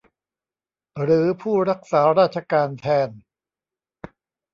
[1.03, 3.09] หรือผู้รักษาราชการแทน